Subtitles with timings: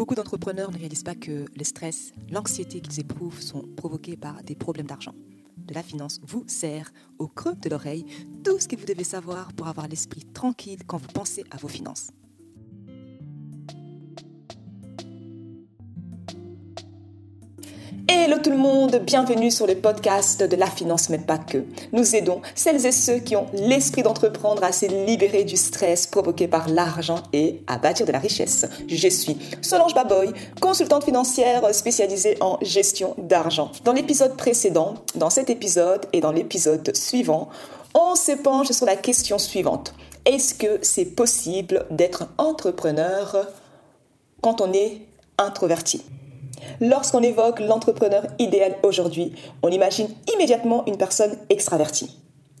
[0.00, 4.54] Beaucoup d'entrepreneurs ne réalisent pas que le stress, l'anxiété qu'ils éprouvent sont provoqués par des
[4.54, 5.12] problèmes d'argent.
[5.58, 8.06] De la finance vous sert au creux de l'oreille
[8.42, 11.68] tout ce que vous devez savoir pour avoir l'esprit tranquille quand vous pensez à vos
[11.68, 12.12] finances.
[18.12, 21.64] Hello tout le monde, bienvenue sur le podcast de la finance mais pas que.
[21.92, 26.48] Nous aidons celles et ceux qui ont l'esprit d'entreprendre à se libérer du stress provoqué
[26.48, 28.66] par l'argent et à bâtir de la richesse.
[28.88, 33.70] Je suis Solange Baboy, consultante financière spécialisée en gestion d'argent.
[33.84, 37.48] Dans l'épisode précédent, dans cet épisode et dans l'épisode suivant,
[37.94, 38.32] on se
[38.72, 39.94] sur la question suivante.
[40.24, 43.46] Est-ce que c'est possible d'être entrepreneur
[44.40, 45.02] quand on est
[45.38, 46.02] introverti?
[46.80, 49.32] Lorsqu'on évoque l'entrepreneur idéal aujourd'hui,
[49.62, 52.16] on imagine immédiatement une personne extravertie.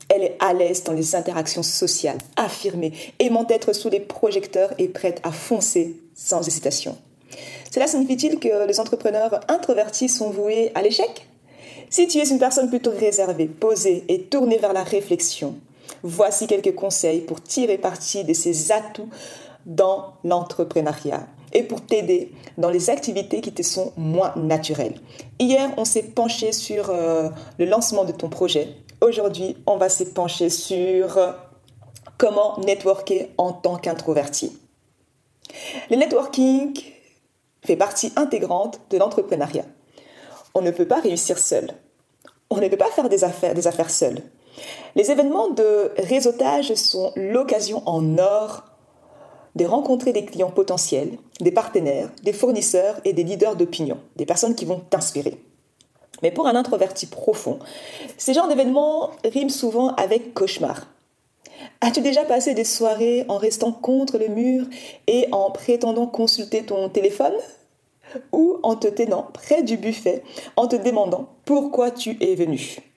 [0.08, 4.88] Elle est à l'aise dans les interactions sociales, affirmée, aimant être sous les projecteurs et
[4.88, 6.96] prête à foncer sans hésitation.
[7.70, 11.28] Cela signifie-t-il que les entrepreneurs introvertis sont voués à l'échec?
[11.88, 15.54] Si tu es une personne plutôt réservée, posée et tournée vers la réflexion,
[16.02, 19.08] voici quelques conseils pour tirer parti de ces atouts
[19.66, 25.00] dans l'entrepreneuriat et pour t'aider dans les activités qui te sont moins naturelles.
[25.38, 28.68] Hier, on s'est penché sur euh, le lancement de ton projet.
[29.00, 31.18] Aujourd'hui, on va se pencher sur
[32.18, 34.58] comment networker en tant qu'introverti.
[35.90, 36.78] Le networking
[37.64, 39.64] fait partie intégrante de l'entrepreneuriat.
[40.54, 41.70] On ne peut pas réussir seul.
[42.50, 44.22] On ne peut pas faire des affaires, des affaires seul.
[44.96, 48.64] Les événements de réseautage sont l'occasion en or
[49.56, 54.54] de rencontrer des clients potentiels, des partenaires, des fournisseurs et des leaders d'opinion, des personnes
[54.54, 55.38] qui vont t'inspirer.
[56.22, 57.58] Mais pour un introverti profond,
[58.18, 60.86] ces genres d'événements riment souvent avec cauchemar.
[61.80, 64.66] As-tu déjà passé des soirées en restant contre le mur
[65.06, 67.34] et en prétendant consulter ton téléphone?
[68.32, 70.24] Ou en te tenant près du buffet
[70.56, 72.89] en te demandant pourquoi tu es venu?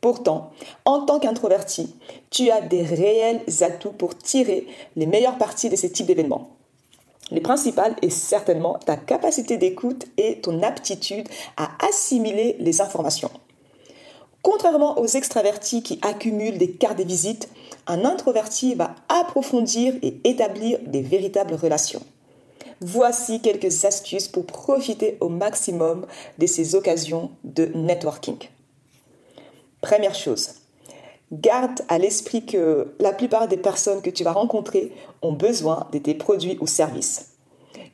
[0.00, 0.52] Pourtant,
[0.84, 1.94] en tant qu'introverti,
[2.30, 6.50] tu as des réels atouts pour tirer les meilleures parties de ce type d'événements.
[7.30, 13.30] Le principal est certainement ta capacité d'écoute et ton aptitude à assimiler les informations.
[14.42, 17.50] Contrairement aux extravertis qui accumulent des cartes de visite,
[17.86, 22.02] un introverti va approfondir et établir des véritables relations.
[22.80, 26.06] Voici quelques astuces pour profiter au maximum
[26.38, 28.36] de ces occasions de networking.
[29.80, 30.54] Première chose,
[31.32, 35.98] garde à l'esprit que la plupart des personnes que tu vas rencontrer ont besoin de
[35.98, 37.34] tes produits ou services.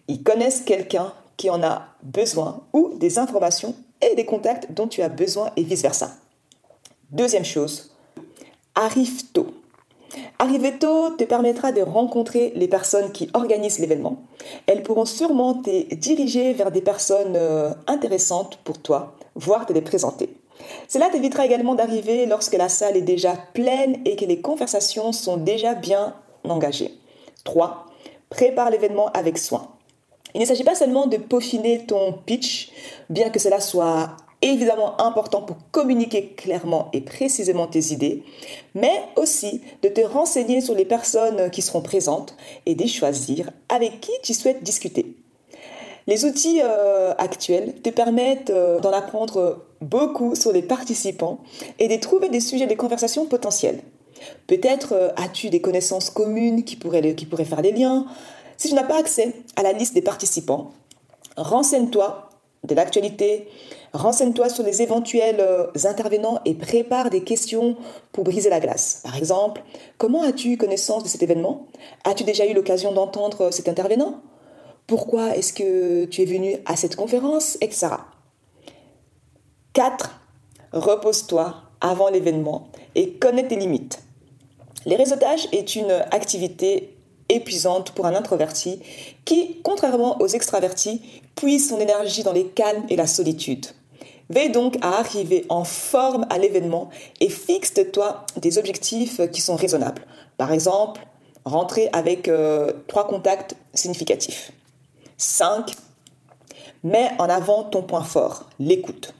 [0.09, 5.03] Ils connaissent quelqu'un qui en a besoin ou des informations et des contacts dont tu
[5.03, 6.13] as besoin et vice-versa.
[7.11, 7.95] Deuxième chose,
[8.75, 9.49] arrive tôt.
[10.39, 14.23] Arriver tôt te permettra de rencontrer les personnes qui organisent l'événement.
[14.67, 19.81] Elles pourront sûrement te diriger vers des personnes euh, intéressantes pour toi, voire te les
[19.81, 20.31] présenter.
[20.89, 25.37] Cela t'évitera également d'arriver lorsque la salle est déjà pleine et que les conversations sont
[25.37, 26.15] déjà bien
[26.45, 26.95] engagées.
[27.45, 27.87] 3.
[28.31, 29.69] Prépare l'événement avec soin.
[30.35, 32.73] Il ne s'agit pas seulement de peaufiner ton pitch,
[33.09, 38.23] bien que cela soit évidemment important pour communiquer clairement et précisément tes idées,
[38.75, 42.37] mais aussi de te renseigner sur les personnes qui seront présentes
[42.67, 45.17] et de choisir avec qui tu souhaites discuter.
[46.07, 51.39] Les outils euh, actuels te permettent euh, d'en apprendre beaucoup sur les participants
[51.79, 53.81] et de trouver des sujets de conversation potentiels.
[54.47, 58.07] Peut-être euh, as-tu des connaissances communes qui pourraient, qui pourraient faire des liens?
[58.57, 60.73] Si tu n'as pas accès à la liste des participants,
[61.37, 62.31] renseigne-toi
[62.63, 63.49] de l'actualité,
[63.93, 65.45] renseigne-toi sur les éventuels
[65.85, 67.77] intervenants et prépare des questions
[68.13, 69.01] pour briser la glace.
[69.05, 69.63] Par exemple,
[69.99, 71.67] comment as-tu connaissance de cet événement?
[72.05, 74.21] As-tu déjà eu l'occasion d'entendre cet intervenant?
[74.87, 77.89] Pourquoi est-ce que tu es venu à cette conférence, etc.
[79.75, 80.09] 4.
[80.73, 83.99] Repose-toi avant l'événement et connais tes limites.
[84.87, 86.97] Les réseautages est une activité
[87.29, 88.81] épuisante pour un introverti
[89.25, 91.03] qui, contrairement aux extravertis,
[91.35, 93.67] puise son énergie dans les calmes et la solitude.
[94.31, 96.89] Veille donc à arriver en forme à l'événement
[97.21, 100.07] et fixe-toi des objectifs qui sont raisonnables.
[100.37, 101.01] Par exemple,
[101.45, 104.53] rentrer avec euh, trois contacts significatifs.
[105.17, 105.73] 5.
[106.85, 109.15] Mets en avant ton point fort, l'écoute.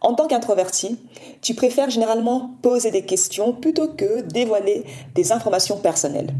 [0.00, 0.98] En tant qu'introverti,
[1.40, 4.84] tu préfères généralement poser des questions plutôt que dévoiler
[5.14, 6.34] des informations personnelles.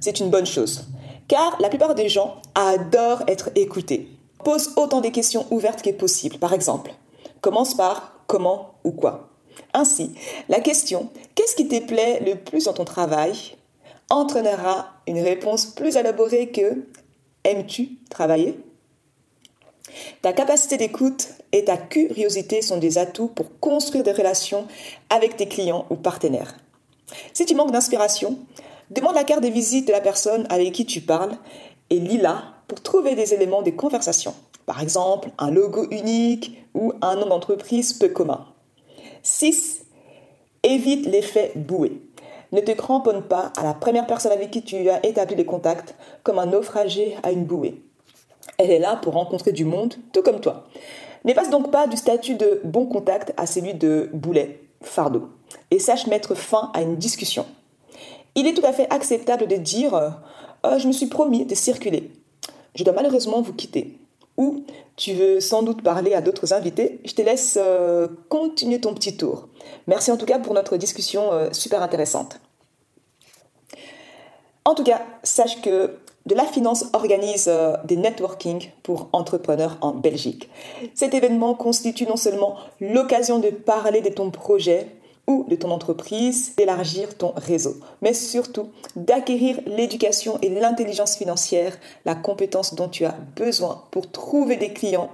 [0.00, 0.84] C'est une bonne chose,
[1.28, 4.08] car la plupart des gens adorent être écoutés.
[4.44, 6.38] Pose autant de questions ouvertes que possible.
[6.38, 6.92] Par exemple,
[7.40, 9.30] commence par comment ou quoi.
[9.72, 10.14] Ainsi,
[10.48, 13.56] la question Qu'est-ce qui te plaît le plus dans ton travail?
[14.10, 16.84] entraînera une réponse plus élaborée que
[17.44, 18.58] Aimes-tu travailler?
[20.24, 24.66] Ta capacité d'écoute et ta curiosité sont des atouts pour construire des relations
[25.10, 26.56] avec tes clients ou partenaires.
[27.34, 28.38] Si tu manques d'inspiration,
[28.88, 31.36] demande la carte de visite de la personne avec qui tu parles
[31.90, 34.32] et lis-la pour trouver des éléments de conversation.
[34.64, 38.46] Par exemple, un logo unique ou un nom d'entreprise peu commun.
[39.24, 39.82] 6.
[40.62, 42.00] Évite l'effet bouée.
[42.50, 45.94] Ne te cramponne pas à la première personne avec qui tu as établi des contacts
[46.22, 47.83] comme un naufragé à une bouée.
[48.58, 50.64] Elle est là pour rencontrer du monde, tout comme toi.
[51.24, 55.28] Ne passe donc pas du statut de bon contact à celui de boulet, fardeau,
[55.70, 57.46] et sache mettre fin à une discussion.
[58.34, 62.10] Il est tout à fait acceptable de dire euh, Je me suis promis de circuler.
[62.74, 63.98] Je dois malheureusement vous quitter.
[64.36, 64.64] Ou
[64.96, 67.00] tu veux sans doute parler à d'autres invités.
[67.04, 69.48] Je te laisse euh, continuer ton petit tour.
[69.86, 72.40] Merci en tout cas pour notre discussion euh, super intéressante.
[74.64, 79.92] En tout cas, sache que de la Finance organise euh, des networking pour entrepreneurs en
[79.92, 80.48] Belgique.
[80.94, 84.88] Cet événement constitue non seulement l'occasion de parler de ton projet
[85.26, 92.14] ou de ton entreprise, d'élargir ton réseau, mais surtout d'acquérir l'éducation et l'intelligence financière, la
[92.14, 95.10] compétence dont tu as besoin pour trouver des clients,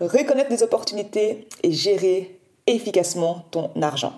[0.00, 4.12] reconnaître des opportunités et gérer efficacement ton argent.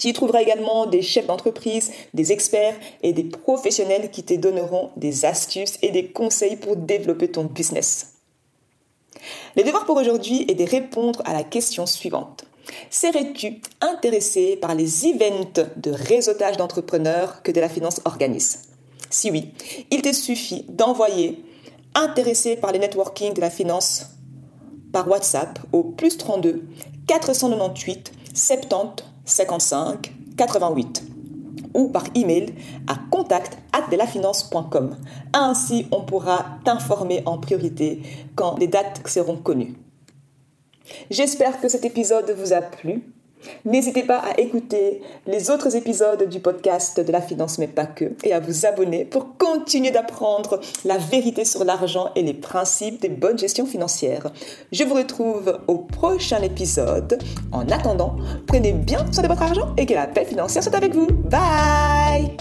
[0.00, 4.88] Tu y trouveras également des chefs d'entreprise, des experts et des professionnels qui te donneront
[4.96, 8.14] des astuces et des conseils pour développer ton business.
[9.56, 12.46] Le devoir pour aujourd'hui est de répondre à la question suivante.
[12.88, 18.70] Serais-tu intéressé par les events de réseautage d'entrepreneurs que de la finance organise?
[19.10, 19.52] Si oui,
[19.90, 21.44] il te suffit d'envoyer
[21.94, 24.06] intéressé par les networking de la finance
[24.94, 26.64] par WhatsApp au plus 32
[27.06, 31.02] 498 70 55 88
[31.74, 32.54] ou par email
[32.86, 33.58] à contact
[35.32, 38.02] Ainsi, on pourra t'informer en priorité
[38.34, 39.74] quand les dates seront connues.
[41.10, 43.04] J'espère que cet épisode vous a plu.
[43.64, 48.12] N'hésitez pas à écouter les autres épisodes du podcast de la finance, mais pas que,
[48.24, 53.08] et à vous abonner pour continuer d'apprendre la vérité sur l'argent et les principes des
[53.08, 54.30] bonnes gestions financières.
[54.72, 57.18] Je vous retrouve au prochain épisode.
[57.52, 58.16] En attendant,
[58.46, 61.06] prenez bien soin de votre argent et que la paix financière soit avec vous.
[61.06, 62.36] Bye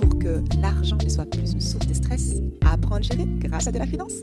[0.00, 2.34] Pour que l'argent ne soit plus une source de stress,
[2.64, 4.14] apprendre à gérer grâce à de la finance.